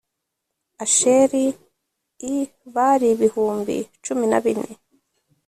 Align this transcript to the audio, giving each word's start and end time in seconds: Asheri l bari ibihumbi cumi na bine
Asheri 0.83 1.45
l 2.33 2.35
bari 2.73 3.07
ibihumbi 3.13 3.77
cumi 4.03 4.25
na 4.31 4.39
bine 4.45 4.71